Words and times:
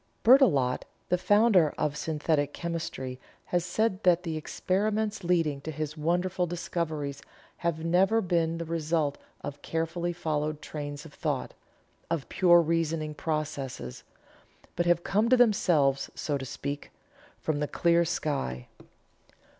Berthelot, 0.23 0.81
the 1.09 1.17
founder 1.19 1.75
of 1.77 1.95
Synthetic 1.95 2.53
Chemistry 2.55 3.19
has 3.45 3.63
said 3.63 4.01
that 4.01 4.23
the 4.23 4.35
experiments 4.35 5.23
leading 5.23 5.61
to 5.61 5.69
his 5.69 5.95
wonderful 5.95 6.47
discoveries 6.47 7.21
have 7.57 7.85
never 7.85 8.19
been 8.19 8.57
the 8.57 8.65
result 8.65 9.19
of 9.41 9.61
carefully 9.61 10.11
followed 10.11 10.59
trains 10.59 11.05
of 11.05 11.13
thought 11.13 11.53
of 12.09 12.27
pure 12.29 12.61
reasoning 12.63 13.13
processes 13.13 14.03
but 14.75 14.87
have 14.87 15.03
come 15.03 15.25
of 15.27 15.37
themselves, 15.37 16.09
so 16.15 16.35
to 16.35 16.45
speak, 16.45 16.89
from 17.39 17.59
the 17.59 17.67
clear 17.67 18.03
sky. 18.03 18.67